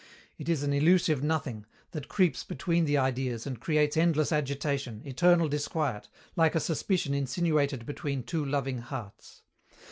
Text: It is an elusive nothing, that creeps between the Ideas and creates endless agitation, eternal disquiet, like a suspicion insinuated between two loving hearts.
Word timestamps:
It 0.39 0.49
is 0.49 0.63
an 0.63 0.73
elusive 0.73 1.21
nothing, 1.21 1.67
that 1.91 2.07
creeps 2.07 2.43
between 2.43 2.85
the 2.85 2.97
Ideas 2.97 3.45
and 3.45 3.59
creates 3.61 3.95
endless 3.95 4.31
agitation, 4.31 5.03
eternal 5.05 5.47
disquiet, 5.47 6.07
like 6.35 6.55
a 6.55 6.59
suspicion 6.59 7.13
insinuated 7.13 7.85
between 7.85 8.23
two 8.23 8.43
loving 8.43 8.79
hearts. 8.79 9.43